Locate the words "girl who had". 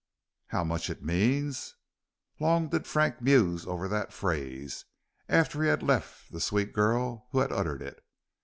6.73-7.51